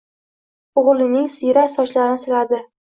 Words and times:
O’g‘lining 0.83 1.29
siyrak 1.37 1.73
sochlarini 1.77 2.27
siladi. 2.29 2.67